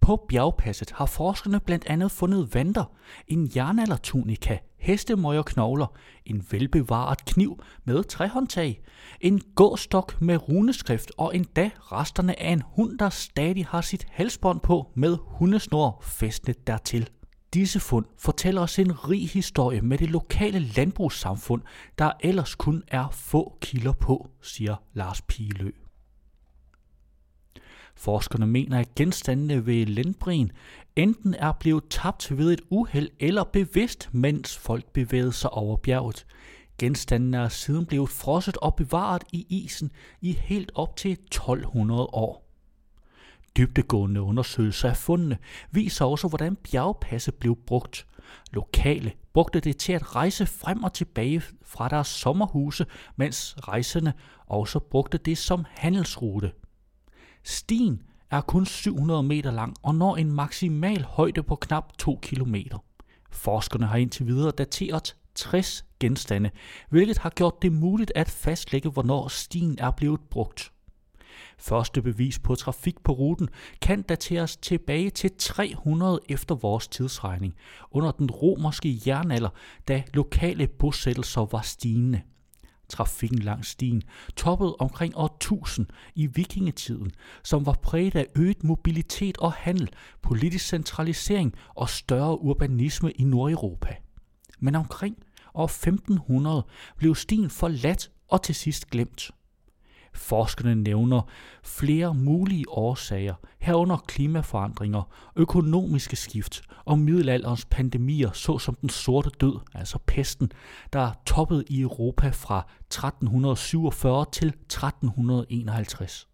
På 0.00 0.26
bjergpasset 0.28 0.90
har 0.90 1.06
forskerne 1.06 1.60
blandt 1.60 1.86
andet 1.86 2.10
fundet 2.10 2.54
vanter, 2.54 2.84
en 3.28 3.50
jernaldertunika, 3.56 4.58
hestemøjerknogler, 4.84 5.86
en 6.26 6.46
velbevaret 6.50 7.24
kniv 7.24 7.62
med 7.84 8.04
træhåndtag, 8.04 8.82
en 9.20 9.40
gåstok 9.54 10.20
med 10.20 10.48
runeskrift 10.48 11.12
og 11.18 11.36
endda 11.36 11.70
resterne 11.78 12.42
af 12.42 12.52
en 12.52 12.62
hund, 12.66 12.98
der 12.98 13.08
stadig 13.08 13.66
har 13.66 13.80
sit 13.80 14.06
halsbånd 14.10 14.60
på 14.60 14.90
med 14.94 15.16
hundesnor 15.20 16.02
fæstnet 16.02 16.66
dertil. 16.66 17.08
Disse 17.54 17.80
fund 17.80 18.04
fortæller 18.18 18.62
os 18.62 18.78
en 18.78 19.08
rig 19.08 19.28
historie 19.28 19.80
med 19.80 19.98
det 19.98 20.10
lokale 20.10 20.58
landbrugssamfund, 20.58 21.62
der 21.98 22.12
ellers 22.20 22.54
kun 22.54 22.82
er 22.88 23.08
få 23.12 23.58
kilder 23.60 23.92
på, 23.92 24.30
siger 24.42 24.76
Lars 24.94 25.22
Pilø. 25.22 25.70
Forskerne 27.96 28.46
mener, 28.46 28.78
at 28.78 28.94
genstandene 28.94 29.66
ved 29.66 29.86
lindbrin 29.86 30.52
enten 30.96 31.34
er 31.34 31.52
blevet 31.52 31.84
tabt 31.90 32.38
ved 32.38 32.52
et 32.52 32.60
uheld 32.70 33.10
eller 33.20 33.44
bevidst, 33.44 34.08
mens 34.12 34.56
folk 34.56 34.84
bevægede 34.92 35.32
sig 35.32 35.50
over 35.50 35.76
bjerget. 35.76 36.26
Genstandene 36.78 37.36
er 37.36 37.48
siden 37.48 37.86
blevet 37.86 38.08
frosset 38.08 38.56
og 38.56 38.74
bevaret 38.74 39.24
i 39.32 39.46
isen 39.48 39.92
i 40.20 40.32
helt 40.32 40.72
op 40.74 40.96
til 40.96 41.12
1200 41.12 42.02
år. 42.02 42.44
Dybdegående 43.56 44.22
undersøgelser 44.22 44.88
af 44.88 44.96
fundene 44.96 45.38
viser 45.70 46.04
også, 46.04 46.28
hvordan 46.28 46.56
bjergpasset 46.56 47.34
blev 47.34 47.56
brugt. 47.66 48.06
Lokale 48.52 49.12
brugte 49.32 49.60
det 49.60 49.76
til 49.76 49.92
at 49.92 50.16
rejse 50.16 50.46
frem 50.46 50.84
og 50.84 50.92
tilbage 50.92 51.42
fra 51.62 51.88
deres 51.88 52.08
sommerhuse, 52.08 52.86
mens 53.16 53.56
rejsende 53.68 54.12
også 54.46 54.78
brugte 54.78 55.18
det 55.18 55.38
som 55.38 55.64
handelsrute. 55.68 56.52
Stien 57.44 58.02
er 58.30 58.40
kun 58.40 58.66
700 58.66 59.22
meter 59.22 59.50
lang 59.50 59.74
og 59.82 59.94
når 59.94 60.16
en 60.16 60.32
maksimal 60.32 61.02
højde 61.02 61.42
på 61.42 61.56
knap 61.56 61.98
2 61.98 62.18
km. 62.22 62.54
Forskerne 63.30 63.86
har 63.86 63.96
indtil 63.96 64.26
videre 64.26 64.50
dateret 64.50 65.16
60 65.34 65.84
genstande, 66.00 66.50
hvilket 66.90 67.18
har 67.18 67.30
gjort 67.30 67.62
det 67.62 67.72
muligt 67.72 68.12
at 68.14 68.30
fastlægge, 68.30 68.90
hvornår 68.90 69.28
stien 69.28 69.78
er 69.78 69.90
blevet 69.90 70.20
brugt. 70.30 70.72
Første 71.58 72.02
bevis 72.02 72.38
på 72.38 72.54
trafik 72.54 73.00
på 73.04 73.12
ruten 73.12 73.48
kan 73.80 74.02
dateres 74.02 74.56
tilbage 74.56 75.10
til 75.10 75.30
300 75.38 76.20
efter 76.28 76.54
vores 76.54 76.88
tidsregning, 76.88 77.54
under 77.90 78.10
den 78.10 78.30
romerske 78.30 79.00
jernalder, 79.06 79.48
da 79.88 80.02
lokale 80.14 80.66
bosættelser 80.66 81.46
var 81.52 81.60
stigende. 81.60 82.22
Trafikken 82.94 83.38
langs 83.38 83.68
stien 83.68 84.02
toppede 84.36 84.76
omkring 84.78 85.16
år 85.16 85.36
1000 85.36 85.86
i 86.14 86.26
vikingetiden, 86.26 87.10
som 87.42 87.66
var 87.66 87.72
præget 87.82 88.14
af 88.14 88.26
øget 88.36 88.64
mobilitet 88.64 89.38
og 89.38 89.52
handel, 89.52 89.88
politisk 90.22 90.68
centralisering 90.68 91.54
og 91.74 91.88
større 91.88 92.40
urbanisme 92.40 93.10
i 93.12 93.24
Nordeuropa. 93.24 93.96
Men 94.60 94.74
omkring 94.74 95.16
år 95.54 95.64
1500 95.64 96.66
blev 96.96 97.14
stien 97.14 97.50
forladt 97.50 98.10
og 98.28 98.42
til 98.42 98.54
sidst 98.54 98.90
glemt. 98.90 99.30
Forskerne 100.14 100.74
nævner 100.74 101.22
flere 101.62 102.14
mulige 102.14 102.68
årsager, 102.68 103.34
herunder 103.58 103.96
klimaforandringer, 103.96 105.02
økonomiske 105.36 106.16
skift 106.16 106.62
og 106.84 106.98
middelalderens 106.98 107.64
pandemier, 107.64 108.32
såsom 108.32 108.74
den 108.74 108.88
sorte 108.88 109.30
død, 109.40 109.60
altså 109.74 109.98
pesten, 110.06 110.52
der 110.92 111.12
toppede 111.26 111.64
i 111.68 111.80
Europa 111.80 112.28
fra 112.28 112.66
1347 112.80 114.26
til 114.32 114.48
1351. 114.48 116.28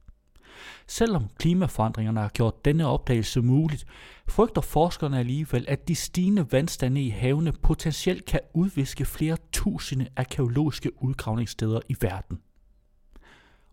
Selvom 0.87 1.29
klimaforandringerne 1.39 2.21
har 2.21 2.29
gjort 2.29 2.65
denne 2.65 2.87
opdagelse 2.87 3.41
muligt, 3.41 3.85
frygter 4.29 4.61
forskerne 4.61 5.19
alligevel, 5.19 5.65
at 5.69 5.89
de 5.89 5.95
stigende 5.95 6.53
vandstande 6.53 7.03
i 7.03 7.09
havene 7.09 7.53
potentielt 7.53 8.25
kan 8.25 8.41
udviske 8.55 9.05
flere 9.05 9.37
tusinde 9.53 10.09
arkeologiske 10.17 11.03
udgravningssteder 11.03 11.81
i 11.89 11.97
verden. 12.01 12.41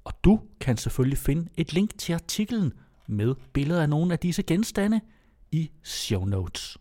Og 0.08 0.14
du 0.24 0.40
kan 0.60 0.78
selvfølgelig 0.78 1.18
finde 1.18 1.50
et 1.58 1.74
link 1.74 1.98
til 1.98 2.14
artiklen 2.14 2.74
med 3.08 3.36
billeder 3.54 3.82
af 3.82 3.90
nogle 3.90 4.14
af 4.14 4.20
disse 4.20 4.44
genstande 4.44 5.02
i 5.52 5.72
show 5.84 6.26
notes. 6.26 6.78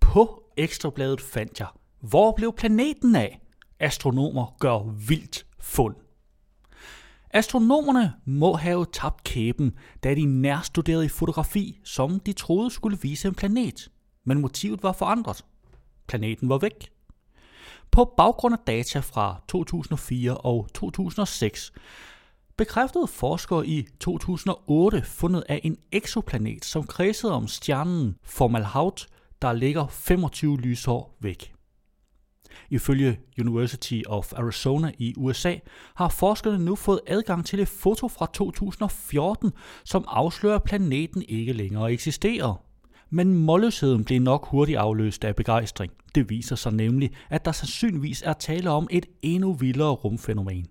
På 0.00 0.42
Ekstrabladet 0.56 1.20
fandt 1.20 1.60
jeg, 1.60 1.68
hvor 2.00 2.32
blev 2.32 2.52
planeten 2.56 3.16
af? 3.16 3.40
Astronomer 3.80 4.56
gør 4.58 4.78
vildt 5.08 5.46
fund. 5.60 5.96
Astronomerne 7.30 8.12
må 8.24 8.52
have 8.52 8.86
tabt 8.92 9.24
kæben, 9.24 9.72
da 10.02 10.14
de 10.14 10.24
nærstuderede 10.24 11.04
i 11.04 11.08
fotografi, 11.08 11.80
som 11.84 12.20
de 12.20 12.32
troede 12.32 12.70
skulle 12.70 12.98
vise 13.02 13.28
en 13.28 13.34
planet. 13.34 13.90
Men 14.24 14.40
motivet 14.40 14.82
var 14.82 14.92
forandret. 14.92 15.44
Planeten 16.06 16.48
var 16.48 16.58
væk. 16.58 16.93
På 17.94 18.14
baggrund 18.16 18.54
af 18.54 18.58
data 18.66 18.98
fra 18.98 19.40
2004 19.48 20.36
og 20.36 20.68
2006 20.74 21.72
bekræftede 22.56 23.06
forskere 23.06 23.66
i 23.66 23.86
2008 24.00 25.02
fundet 25.02 25.44
af 25.48 25.60
en 25.64 25.76
eksoplanet, 25.92 26.64
som 26.64 26.86
kredsede 26.86 27.32
om 27.32 27.48
stjernen 27.48 28.16
Formalhaut, 28.24 29.06
der 29.42 29.52
ligger 29.52 29.86
25 29.86 30.60
lysår 30.60 31.16
væk. 31.20 31.54
Ifølge 32.70 33.18
University 33.40 34.00
of 34.06 34.32
Arizona 34.32 34.92
i 34.98 35.14
USA 35.16 35.54
har 35.94 36.08
forskerne 36.08 36.64
nu 36.64 36.76
fået 36.76 37.00
adgang 37.06 37.46
til 37.46 37.60
et 37.60 37.68
foto 37.68 38.08
fra 38.08 38.26
2014, 38.32 39.52
som 39.84 40.04
afslører, 40.08 40.56
at 40.56 40.62
planeten 40.62 41.22
ikke 41.28 41.52
længere 41.52 41.92
eksisterer. 41.92 42.63
Men 43.14 43.34
målløsheden 43.34 44.04
blev 44.04 44.20
nok 44.20 44.46
hurtigt 44.48 44.78
afløst 44.78 45.24
af 45.24 45.36
begejstring. 45.36 45.92
Det 46.14 46.30
viser 46.30 46.56
sig 46.56 46.72
nemlig, 46.72 47.10
at 47.30 47.44
der 47.44 47.52
sandsynligvis 47.52 48.22
er 48.22 48.32
tale 48.32 48.70
om 48.70 48.88
et 48.90 49.06
endnu 49.22 49.52
vildere 49.52 49.90
rumfænomen. 49.90 50.66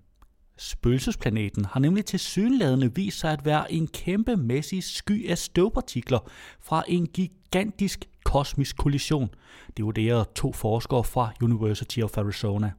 Spøgelsesplaneten 0.58 1.64
har 1.64 1.80
nemlig 1.80 2.04
til 2.04 2.18
synlædende 2.18 2.94
vist 2.94 3.20
sig 3.20 3.32
at 3.32 3.44
være 3.44 3.72
en 3.72 3.86
kæmpemæssig 3.86 4.82
sky 4.82 5.30
af 5.30 5.38
støvpartikler 5.38 6.18
fra 6.60 6.82
en 6.88 7.06
gigantisk 7.06 8.04
kosmisk 8.24 8.76
kollision. 8.76 9.30
Det 9.76 9.84
vurderer 9.84 10.24
to 10.34 10.52
forskere 10.52 11.04
fra 11.04 11.32
University 11.42 12.00
of 12.00 12.18
Arizona. 12.18 12.72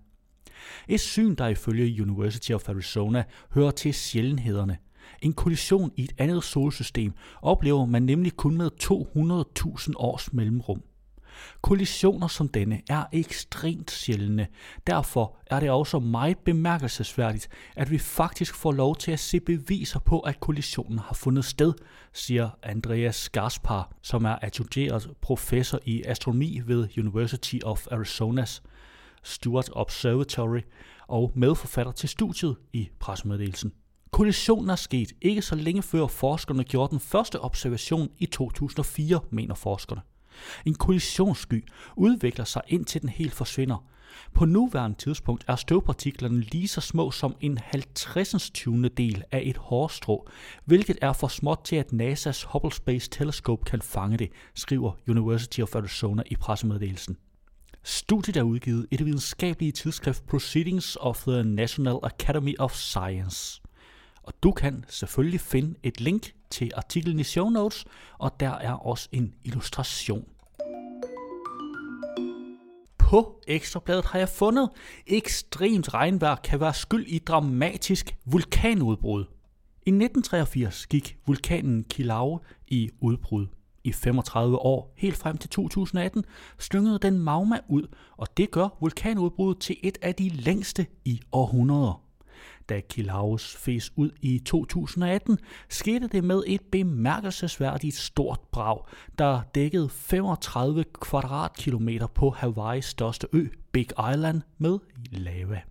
Et 0.87 0.99
syn, 0.99 1.35
der 1.35 1.47
ifølge 1.47 2.01
University 2.01 2.51
of 2.51 2.69
Arizona 2.69 3.23
hører 3.53 3.71
til 3.71 3.93
sjældenhederne. 3.93 4.77
En 5.21 5.33
kollision 5.33 5.91
i 5.95 6.03
et 6.03 6.13
andet 6.17 6.43
solsystem 6.43 7.13
oplever 7.41 7.85
man 7.85 8.03
nemlig 8.03 8.35
kun 8.35 8.57
med 8.57 8.71
200.000 8.83 9.93
års 9.95 10.33
mellemrum. 10.33 10.81
Kollisioner 11.61 12.27
som 12.27 12.47
denne 12.47 12.81
er 12.89 13.03
ekstremt 13.13 13.91
sjældne. 13.91 14.47
Derfor 14.87 15.37
er 15.45 15.59
det 15.59 15.69
også 15.69 15.99
meget 15.99 16.37
bemærkelsesværdigt, 16.37 17.47
at 17.75 17.91
vi 17.91 17.97
faktisk 17.97 18.55
får 18.55 18.71
lov 18.71 18.95
til 18.95 19.11
at 19.11 19.19
se 19.19 19.39
beviser 19.39 19.99
på, 19.99 20.19
at 20.19 20.39
kollisionen 20.39 20.99
har 20.99 21.13
fundet 21.13 21.45
sted, 21.45 21.73
siger 22.13 22.49
Andreas 22.63 23.29
Gaspar, 23.29 23.95
som 24.01 24.25
er 24.25 24.35
adjungeret 24.41 25.11
professor 25.21 25.79
i 25.85 26.03
astronomi 26.03 26.61
ved 26.65 26.87
University 26.97 27.57
of 27.63 27.87
Arizona's 27.87 28.61
Stewart 29.23 29.69
Observatory 29.71 30.61
og 31.07 31.31
medforfatter 31.35 31.91
til 31.91 32.09
studiet 32.09 32.55
i 32.73 32.89
pressemeddelelsen. 32.99 33.73
Kollisionen 34.15 34.69
er 34.69 34.75
sket 34.75 35.11
ikke 35.21 35.41
så 35.41 35.55
længe 35.55 35.81
før 35.81 36.07
forskerne 36.07 36.63
gjorde 36.63 36.91
den 36.91 36.99
første 36.99 37.41
observation 37.41 38.09
i 38.17 38.25
2004, 38.25 39.19
mener 39.29 39.55
forskerne. 39.55 40.01
En 40.65 40.75
kollisionssky 40.75 41.65
udvikler 41.95 42.45
sig 42.45 42.61
indtil 42.67 43.01
den 43.01 43.09
helt 43.09 43.33
forsvinder. 43.33 43.85
På 44.33 44.45
nuværende 44.45 44.97
tidspunkt 44.97 45.43
er 45.47 45.55
støvpartiklerne 45.55 46.39
lige 46.39 46.67
så 46.67 46.81
små 46.81 47.11
som 47.11 47.35
en 47.41 47.57
50. 47.57 48.51
del 48.97 49.23
af 49.31 49.41
et 49.45 49.57
hårstrå, 49.57 50.27
hvilket 50.65 50.97
er 51.01 51.13
for 51.13 51.27
småt 51.27 51.59
til 51.63 51.75
at 51.75 51.93
NASA's 51.93 52.47
Hubble 52.51 52.73
Space 52.73 53.09
Telescope 53.09 53.63
kan 53.65 53.81
fange 53.81 54.17
det, 54.17 54.29
skriver 54.53 54.91
University 55.09 55.59
of 55.59 55.75
Arizona 55.75 56.23
i 56.25 56.35
pressemeddelelsen. 56.35 57.17
Studiet 57.83 58.37
er 58.37 58.43
udgivet 58.43 58.87
i 58.91 58.97
det 58.97 59.05
videnskabelige 59.05 59.71
tidsskrift 59.71 60.27
Proceedings 60.27 60.97
of 60.99 61.23
the 61.27 61.43
National 61.43 61.99
Academy 62.03 62.55
of 62.59 62.73
Science. 62.73 63.61
Og 64.25 64.33
du 64.43 64.51
kan 64.51 64.85
selvfølgelig 64.89 65.41
finde 65.41 65.75
et 65.83 66.01
link 66.01 66.33
til 66.49 66.71
artiklen 66.75 67.19
i 67.19 67.23
show 67.23 67.49
notes, 67.49 67.85
og 68.17 68.39
der 68.39 68.49
er 68.49 68.73
også 68.73 69.09
en 69.11 69.33
illustration. 69.43 70.25
På 72.97 73.41
Ekstrabladet 73.47 74.05
har 74.05 74.19
jeg 74.19 74.29
fundet, 74.29 74.69
ekstremt 75.07 75.93
regnvejr 75.93 76.35
kan 76.35 76.59
være 76.59 76.73
skyld 76.73 77.07
i 77.07 77.19
dramatisk 77.19 78.15
vulkanudbrud. 78.25 79.25
I 79.85 79.89
1983 79.89 80.87
gik 80.87 81.17
vulkanen 81.25 81.83
Kilauea 81.83 82.37
i 82.67 82.89
udbrud. 83.01 83.47
I 83.83 83.91
35 83.91 84.57
år, 84.57 84.93
helt 84.97 85.17
frem 85.17 85.37
til 85.37 85.49
2018, 85.49 86.23
slyngede 86.59 86.99
den 86.99 87.19
magma 87.19 87.59
ud, 87.67 87.87
og 88.17 88.37
det 88.37 88.51
gør 88.51 88.77
vulkanudbruddet 88.81 89.61
til 89.61 89.77
et 89.83 89.97
af 90.01 90.15
de 90.15 90.29
længste 90.29 90.85
i 91.05 91.21
århundreder. 91.31 92.04
Da 92.69 92.79
Kilaus 92.79 93.55
fes 93.55 93.91
ud 93.95 94.11
i 94.21 94.39
2018, 94.39 95.39
skete 95.69 96.07
det 96.07 96.23
med 96.23 96.43
et 96.47 96.61
bemærkelsesværdigt 96.71 97.95
stort 97.95 98.39
brag, 98.51 98.79
der 99.19 99.41
dækkede 99.55 99.89
35 99.89 100.83
kvadratkilometer 100.83 102.07
på 102.07 102.29
Hawaiis 102.29 102.85
største 102.85 103.27
ø, 103.33 103.47
Big 103.71 103.87
Island, 104.13 104.41
med 104.57 104.79
lava. 105.11 105.61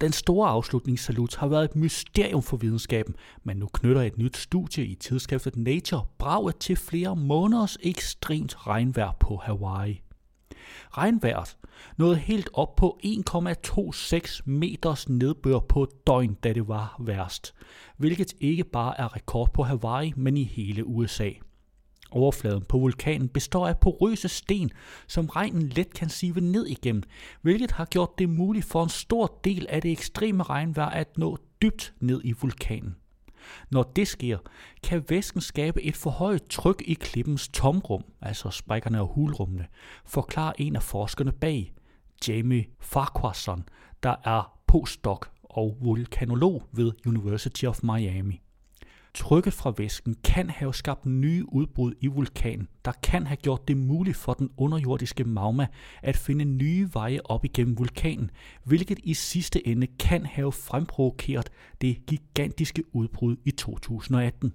Den 0.00 0.12
store 0.12 0.48
afslutningssalut 0.48 1.36
har 1.36 1.46
været 1.48 1.64
et 1.64 1.76
mysterium 1.76 2.42
for 2.42 2.56
videnskaben, 2.56 3.14
men 3.42 3.56
nu 3.56 3.66
knytter 3.66 4.02
et 4.02 4.18
nyt 4.18 4.36
studie 4.36 4.86
i 4.86 4.94
tidsskriftet 4.94 5.56
Nature 5.56 6.06
braget 6.18 6.56
til 6.56 6.76
flere 6.76 7.16
måneders 7.16 7.78
ekstremt 7.82 8.66
regnvejr 8.66 9.12
på 9.20 9.36
Hawaii. 9.36 10.00
Regnvejret 10.90 11.56
nåede 11.96 12.16
helt 12.16 12.48
op 12.52 12.76
på 12.76 12.98
1,26 13.04 14.42
meters 14.44 15.08
nedbør 15.08 15.58
på 15.58 15.88
døgn, 16.06 16.34
da 16.34 16.52
det 16.52 16.68
var 16.68 16.96
værst, 17.00 17.54
hvilket 17.96 18.34
ikke 18.40 18.64
bare 18.64 19.00
er 19.00 19.16
rekord 19.16 19.52
på 19.52 19.62
Hawaii, 19.62 20.12
men 20.16 20.36
i 20.36 20.44
hele 20.44 20.86
USA. 20.86 21.30
Overfladen 22.10 22.64
på 22.64 22.78
vulkanen 22.78 23.28
består 23.28 23.68
af 23.68 23.78
porøse 23.78 24.28
sten, 24.28 24.70
som 25.06 25.26
regnen 25.26 25.68
let 25.68 25.94
kan 25.94 26.08
sive 26.08 26.40
ned 26.40 26.66
igennem, 26.66 27.02
hvilket 27.42 27.70
har 27.70 27.84
gjort 27.84 28.18
det 28.18 28.28
muligt 28.28 28.64
for 28.64 28.82
en 28.82 28.88
stor 28.88 29.40
del 29.44 29.66
af 29.68 29.82
det 29.82 29.92
ekstreme 29.92 30.42
regnvejr 30.42 30.88
at 30.88 31.18
nå 31.18 31.38
dybt 31.62 31.94
ned 32.00 32.20
i 32.24 32.32
vulkanen. 32.32 32.96
Når 33.70 33.82
det 33.82 34.08
sker, 34.08 34.38
kan 34.82 35.04
væsken 35.08 35.40
skabe 35.40 35.82
et 35.82 35.96
forhøjet 35.96 36.48
tryk 36.48 36.82
i 36.86 36.94
klippens 36.94 37.48
tomrum, 37.48 38.04
altså 38.20 38.50
sprækkerne 38.50 39.00
og 39.00 39.06
hulrummene, 39.06 39.66
forklarer 40.06 40.52
en 40.58 40.76
af 40.76 40.82
forskerne 40.82 41.32
bag, 41.32 41.72
Jamie 42.28 42.66
Farquharson, 42.80 43.68
der 44.02 44.14
er 44.24 44.58
postdoc 44.66 45.26
og 45.44 45.76
vulkanolog 45.80 46.62
ved 46.72 46.92
University 47.06 47.64
of 47.64 47.80
Miami. 47.82 48.40
Trykket 49.14 49.52
fra 49.52 49.72
væsken 49.76 50.16
kan 50.24 50.50
have 50.50 50.74
skabt 50.74 51.06
nye 51.06 51.44
udbrud 51.52 51.94
i 52.00 52.06
vulkanen, 52.06 52.68
der 52.84 52.92
kan 53.02 53.26
have 53.26 53.36
gjort 53.36 53.68
det 53.68 53.76
muligt 53.76 54.16
for 54.16 54.34
den 54.34 54.50
underjordiske 54.56 55.24
magma 55.24 55.66
at 56.02 56.16
finde 56.16 56.44
nye 56.44 56.88
veje 56.92 57.18
op 57.24 57.44
igennem 57.44 57.78
vulkanen, 57.78 58.30
hvilket 58.64 58.98
i 59.02 59.14
sidste 59.14 59.66
ende 59.66 59.86
kan 59.86 60.26
have 60.26 60.52
fremprovokeret 60.52 61.50
det 61.80 62.06
gigantiske 62.06 62.82
udbrud 62.92 63.36
i 63.44 63.50
2018. 63.50 64.52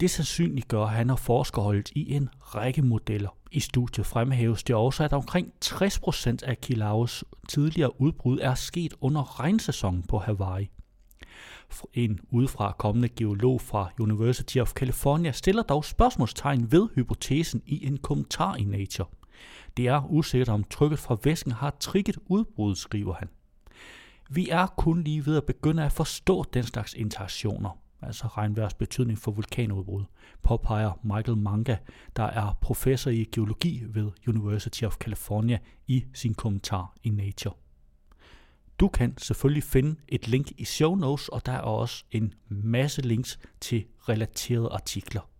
Det 0.00 0.10
sandsynliggør 0.10 0.86
han 0.86 1.10
og 1.10 1.18
forskerholdet 1.18 1.90
i 1.90 2.12
en 2.12 2.28
række 2.40 2.82
modeller. 2.82 3.36
I 3.52 3.60
studiet 3.60 4.06
fremhæves 4.06 4.62
det 4.62 4.76
også, 4.76 5.04
at 5.04 5.12
omkring 5.12 5.52
60% 5.64 6.36
af 6.42 6.60
Kilaus 6.60 7.24
tidligere 7.48 8.00
udbrud 8.00 8.38
er 8.42 8.54
sket 8.54 8.94
under 9.00 9.40
regnsæsonen 9.40 10.02
på 10.02 10.18
Hawaii. 10.18 10.70
En 11.94 12.20
udefra 12.30 12.72
kommende 12.78 13.08
geolog 13.08 13.60
fra 13.60 13.90
University 14.00 14.58
of 14.58 14.72
California 14.72 15.32
stiller 15.32 15.62
dog 15.62 15.84
spørgsmålstegn 15.84 16.72
ved 16.72 16.88
hypotesen 16.94 17.62
i 17.66 17.86
en 17.86 17.96
kommentar 17.98 18.56
i 18.56 18.64
Nature. 18.64 19.08
Det 19.76 19.86
er 19.86 20.10
usikkert 20.10 20.48
om 20.48 20.64
trykket 20.64 20.98
fra 20.98 21.16
væsken 21.24 21.52
har 21.52 21.76
trigget 21.80 22.18
udbrud, 22.26 22.74
skriver 22.74 23.14
han. 23.14 23.28
Vi 24.30 24.48
er 24.48 24.66
kun 24.66 25.02
lige 25.02 25.26
ved 25.26 25.36
at 25.36 25.44
begynde 25.44 25.84
at 25.84 25.92
forstå 25.92 26.44
den 26.54 26.62
slags 26.62 26.94
interaktioner, 26.94 27.78
altså 28.02 28.26
regnværs 28.26 28.74
betydning 28.74 29.18
for 29.18 29.30
vulkanudbrud, 29.30 30.04
påpeger 30.42 30.92
Michael 31.02 31.38
Manga, 31.38 31.76
der 32.16 32.24
er 32.24 32.58
professor 32.60 33.10
i 33.10 33.28
geologi 33.32 33.82
ved 33.88 34.10
University 34.28 34.84
of 34.84 34.96
California 34.96 35.58
i 35.86 36.04
sin 36.14 36.34
kommentar 36.34 36.94
i 37.02 37.10
Nature. 37.10 37.54
Du 38.80 38.88
kan 38.88 39.14
selvfølgelig 39.18 39.62
finde 39.62 39.96
et 40.08 40.28
link 40.28 40.52
i 40.56 40.64
show 40.64 40.94
notes, 40.94 41.28
og 41.28 41.46
der 41.46 41.52
er 41.52 41.60
også 41.60 42.04
en 42.10 42.34
masse 42.48 43.02
links 43.02 43.38
til 43.60 43.84
relaterede 44.08 44.68
artikler. 44.68 45.30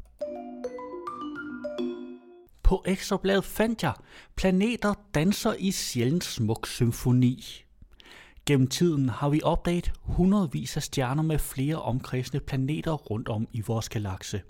På 2.63 2.85
Ekstrabladet 2.87 3.45
fandt 3.45 3.83
jeg, 3.83 3.95
planeter 4.37 4.95
danser 5.15 5.55
i 5.59 5.71
sjældent 5.71 6.25
smuk 6.25 6.67
symfoni. 6.67 7.45
Gennem 8.47 8.67
tiden 8.67 9.09
har 9.09 9.29
vi 9.29 9.41
opdaget 9.45 9.93
hundredvis 10.03 10.77
af 10.77 10.83
stjerner 10.83 11.23
med 11.23 11.39
flere 11.39 11.83
omkredsende 11.83 12.45
planeter 12.45 12.93
rundt 12.93 13.29
om 13.29 13.49
i 13.53 13.61
vores 13.61 13.89
galakse. 13.89 14.43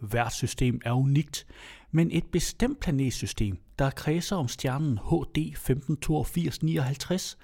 Hvert 0.00 0.32
system 0.32 0.80
er 0.84 0.92
unikt, 0.92 1.46
men 1.90 2.10
et 2.12 2.24
bestemt 2.24 2.80
planetsystem, 2.80 3.58
der 3.78 3.90
kredser 3.90 4.36
om 4.36 4.48
stjernen 4.48 4.98
HD 4.98 5.38
158259, 5.38 7.38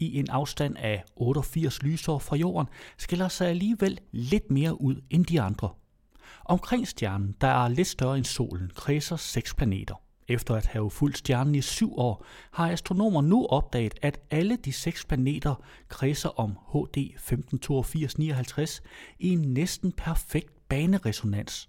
i 0.00 0.18
en 0.18 0.30
afstand 0.30 0.76
af 0.78 1.04
88 1.16 1.82
lysår 1.82 2.18
fra 2.18 2.36
jorden, 2.36 2.68
skiller 2.98 3.28
sig 3.28 3.48
alligevel 3.48 3.98
lidt 4.12 4.50
mere 4.50 4.80
ud 4.80 5.02
end 5.10 5.24
de 5.26 5.40
andre. 5.40 5.68
Omkring 6.44 6.88
stjernen, 6.88 7.34
der 7.40 7.48
er 7.48 7.68
lidt 7.68 7.88
større 7.88 8.16
end 8.16 8.24
solen, 8.24 8.70
kredser 8.74 9.16
seks 9.16 9.54
planeter. 9.54 9.94
Efter 10.28 10.54
at 10.54 10.66
have 10.66 10.90
fulgt 10.90 11.18
stjernen 11.18 11.54
i 11.54 11.60
syv 11.60 11.98
år, 11.98 12.24
har 12.52 12.70
astronomer 12.70 13.20
nu 13.20 13.46
opdaget, 13.46 13.94
at 14.02 14.20
alle 14.30 14.56
de 14.56 14.72
seks 14.72 15.04
planeter 15.04 15.54
kredser 15.88 16.28
om 16.28 16.50
HD 16.50 16.96
158259 16.96 18.82
i 19.18 19.28
en 19.28 19.38
næsten 19.38 19.92
perfekt 19.92 20.68
baneresonans. 20.68 21.68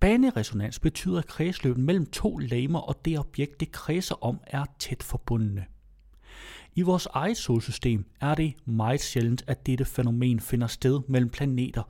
Baneresonans 0.00 0.78
betyder, 0.78 1.18
at 1.18 1.26
kredsløbet 1.26 1.84
mellem 1.84 2.06
to 2.06 2.38
lamer 2.38 2.78
og 2.78 3.04
det 3.04 3.18
objekt, 3.18 3.60
det 3.60 3.72
kredser 3.72 4.24
om, 4.24 4.40
er 4.46 4.64
tæt 4.78 5.02
forbundne. 5.02 5.66
I 6.74 6.82
vores 6.82 7.06
eget 7.12 7.36
solsystem 7.36 8.06
er 8.20 8.34
det 8.34 8.54
meget 8.64 9.00
sjældent, 9.00 9.44
at 9.46 9.66
dette 9.66 9.84
fænomen 9.84 10.40
finder 10.40 10.66
sted 10.66 11.00
mellem 11.08 11.30
planeter, 11.30 11.82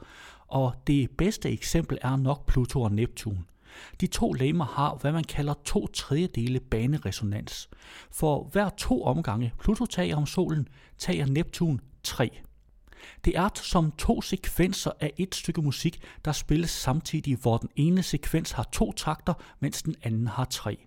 og 0.48 0.74
det 0.86 1.10
bedste 1.10 1.50
eksempel 1.50 1.98
er 2.02 2.16
nok 2.16 2.46
Pluto 2.46 2.82
og 2.82 2.92
Neptun. 2.92 3.46
De 4.00 4.06
to 4.06 4.32
legemer 4.32 4.64
har, 4.64 4.94
hvad 4.94 5.12
man 5.12 5.24
kalder 5.24 5.54
to 5.64 5.86
tredjedele 5.86 6.60
baneresonans. 6.60 7.68
For 8.10 8.48
hver 8.52 8.68
to 8.68 9.04
omgange 9.04 9.52
Pluto 9.60 9.86
tager 9.86 10.16
om 10.16 10.26
solen, 10.26 10.68
tager 10.98 11.26
Neptun 11.26 11.80
tre. 12.02 12.40
Det 13.24 13.36
er 13.36 13.48
som 13.54 13.92
to 13.92 14.22
sekvenser 14.22 14.90
af 15.00 15.12
et 15.16 15.34
stykke 15.34 15.62
musik, 15.62 16.02
der 16.24 16.32
spilles 16.32 16.70
samtidig, 16.70 17.36
hvor 17.36 17.56
den 17.56 17.68
ene 17.76 18.02
sekvens 18.02 18.52
har 18.52 18.68
to 18.72 18.92
takter, 18.92 19.34
mens 19.60 19.82
den 19.82 19.94
anden 20.02 20.26
har 20.26 20.44
tre 20.44 20.86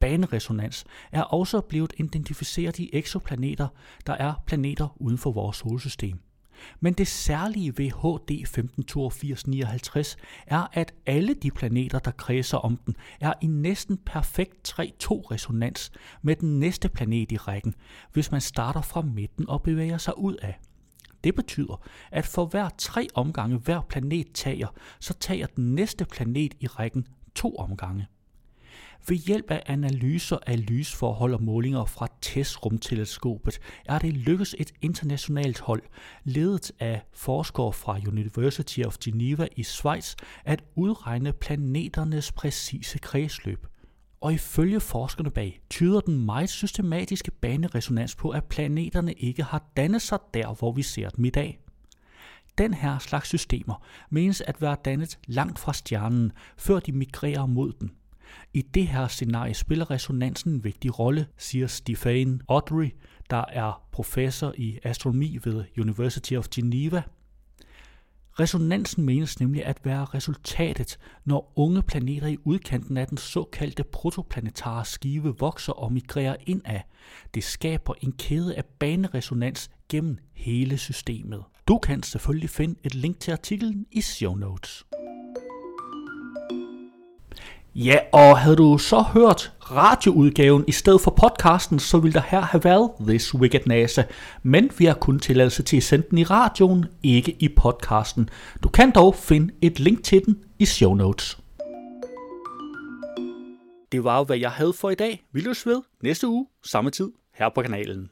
baneresonans 0.00 0.84
er 1.12 1.22
også 1.22 1.60
blevet 1.60 1.92
identificeret 1.98 2.78
i 2.78 2.90
eksoplaneter, 2.92 3.68
der 4.06 4.12
er 4.12 4.34
planeter 4.46 4.96
uden 4.96 5.18
for 5.18 5.32
vores 5.32 5.56
solsystem. 5.56 6.18
Men 6.80 6.92
det 6.92 7.08
særlige 7.08 7.78
ved 7.78 7.90
HD 7.90 8.30
158259 8.30 10.16
er, 10.46 10.66
at 10.72 10.94
alle 11.06 11.34
de 11.34 11.50
planeter, 11.50 11.98
der 11.98 12.10
kredser 12.10 12.58
om 12.58 12.76
den, 12.76 12.96
er 13.20 13.32
i 13.42 13.46
næsten 13.46 13.96
perfekt 13.96 14.74
3-2-resonans 14.80 15.92
med 16.22 16.36
den 16.36 16.60
næste 16.60 16.88
planet 16.88 17.32
i 17.32 17.36
rækken, 17.36 17.74
hvis 18.12 18.30
man 18.30 18.40
starter 18.40 18.80
fra 18.82 19.02
midten 19.02 19.48
og 19.48 19.62
bevæger 19.62 19.98
sig 19.98 20.18
ud 20.18 20.34
af. 20.34 20.60
Det 21.24 21.34
betyder, 21.34 21.82
at 22.10 22.26
for 22.26 22.46
hver 22.46 22.68
tre 22.78 23.06
omgange 23.14 23.58
hver 23.58 23.80
planet 23.80 24.26
tager, 24.34 24.68
så 25.00 25.14
tager 25.14 25.46
den 25.46 25.74
næste 25.74 26.04
planet 26.04 26.54
i 26.60 26.66
rækken 26.66 27.06
to 27.34 27.56
omgange. 27.56 28.06
Ved 29.08 29.16
hjælp 29.16 29.50
af 29.50 29.62
analyser 29.66 30.38
af 30.46 30.70
lysforhold 30.70 31.34
og 31.34 31.42
målinger 31.42 31.84
fra 31.84 32.08
TESS-rumteleskopet 32.20 33.60
er 33.84 33.98
det 33.98 34.14
lykkedes 34.14 34.54
et 34.58 34.72
internationalt 34.80 35.60
hold, 35.60 35.82
ledet 36.24 36.72
af 36.78 37.02
forskere 37.12 37.72
fra 37.72 37.98
University 38.08 38.80
of 38.80 38.98
Geneva 39.04 39.46
i 39.56 39.62
Schweiz, 39.62 40.14
at 40.44 40.64
udregne 40.74 41.32
planeternes 41.32 42.32
præcise 42.32 42.98
kredsløb. 42.98 43.66
Og 44.20 44.32
ifølge 44.32 44.80
forskerne 44.80 45.30
bag 45.30 45.60
tyder 45.70 46.00
den 46.00 46.24
meget 46.24 46.50
systematiske 46.50 47.30
baneresonans 47.30 48.14
på, 48.14 48.30
at 48.30 48.44
planeterne 48.44 49.12
ikke 49.12 49.42
har 49.42 49.70
dannet 49.76 50.02
sig 50.02 50.18
der, 50.34 50.54
hvor 50.54 50.72
vi 50.72 50.82
ser 50.82 51.08
dem 51.08 51.24
i 51.24 51.30
dag. 51.30 51.60
Den 52.58 52.74
her 52.74 52.98
slags 52.98 53.28
systemer 53.28 53.84
menes 54.10 54.40
at 54.40 54.62
være 54.62 54.76
dannet 54.84 55.18
langt 55.26 55.58
fra 55.58 55.72
stjernen, 55.72 56.32
før 56.56 56.80
de 56.80 56.92
migrerer 56.92 57.46
mod 57.46 57.72
den. 57.72 57.90
I 58.54 58.62
det 58.62 58.86
her 58.86 59.08
scenarie 59.08 59.54
spiller 59.54 59.90
resonansen 59.90 60.52
en 60.52 60.64
vigtig 60.64 60.98
rolle, 60.98 61.26
siger 61.36 61.66
Stefan 61.66 62.40
Audrey, 62.48 62.90
der 63.30 63.44
er 63.48 63.82
professor 63.92 64.54
i 64.56 64.78
astronomi 64.82 65.38
ved 65.44 65.64
University 65.78 66.34
of 66.34 66.48
Geneva. 66.48 67.02
Resonansen 68.40 69.04
menes 69.04 69.40
nemlig 69.40 69.64
at 69.66 69.80
være 69.84 70.04
resultatet, 70.04 70.98
når 71.24 71.52
unge 71.56 71.82
planeter 71.82 72.26
i 72.26 72.36
udkanten 72.44 72.96
af 72.96 73.06
den 73.06 73.18
såkaldte 73.18 73.84
protoplanetare 73.84 74.84
skive 74.84 75.38
vokser 75.38 75.72
og 75.72 75.92
migrerer 75.92 76.36
indad. 76.46 76.80
Det 77.34 77.44
skaber 77.44 77.94
en 78.00 78.12
kæde 78.12 78.56
af 78.56 78.64
baneresonans 78.64 79.70
gennem 79.88 80.18
hele 80.32 80.78
systemet. 80.78 81.44
Du 81.68 81.78
kan 81.78 82.02
selvfølgelig 82.02 82.50
finde 82.50 82.74
et 82.84 82.94
link 82.94 83.20
til 83.20 83.32
artiklen 83.32 83.86
i 83.92 84.00
show 84.00 84.34
notes. 84.34 84.86
Ja, 87.74 87.98
og 88.12 88.38
havde 88.38 88.56
du 88.56 88.78
så 88.78 89.02
hørt 89.02 89.52
radioudgaven 89.70 90.64
i 90.68 90.72
stedet 90.72 91.00
for 91.00 91.10
podcasten, 91.10 91.78
så 91.78 91.98
ville 91.98 92.14
der 92.14 92.22
her 92.28 92.40
have 92.40 92.64
været 92.64 92.90
This 93.08 93.34
Wicked 93.34 93.60
NASA. 93.66 94.02
Men 94.42 94.70
vi 94.78 94.84
har 94.84 94.94
kun 94.94 95.18
tilladelse 95.18 95.62
til 95.62 95.76
at 95.76 95.82
sende 95.82 96.06
den 96.10 96.18
i 96.18 96.24
radioen, 96.24 96.86
ikke 97.02 97.36
i 97.38 97.48
podcasten. 97.48 98.28
Du 98.62 98.68
kan 98.68 98.90
dog 98.90 99.14
finde 99.14 99.54
et 99.62 99.80
link 99.80 100.04
til 100.04 100.26
den 100.26 100.38
i 100.58 100.64
show 100.64 100.94
notes. 100.94 101.38
Det 103.92 104.04
var 104.04 104.18
jo, 104.18 104.24
hvad 104.24 104.38
jeg 104.38 104.50
havde 104.50 104.72
for 104.72 104.90
i 104.90 104.94
dag. 104.94 105.22
Vi 105.32 105.40
løs 105.40 105.66
ved 105.66 105.82
næste 106.02 106.28
uge, 106.28 106.46
samme 106.64 106.90
tid, 106.90 107.08
her 107.34 107.48
på 107.54 107.62
kanalen. 107.62 108.08